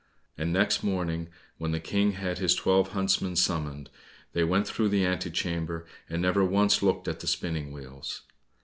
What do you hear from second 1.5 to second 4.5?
when the King had his twelve huntsmen summoned, they